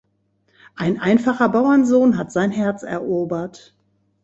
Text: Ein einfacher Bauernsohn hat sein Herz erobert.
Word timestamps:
Ein 0.73 0.99
einfacher 0.99 1.47
Bauernsohn 1.49 2.17
hat 2.17 2.31
sein 2.31 2.49
Herz 2.49 2.81
erobert. 2.81 3.75